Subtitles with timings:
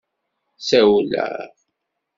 [0.59, 1.37] Ssawleɣ.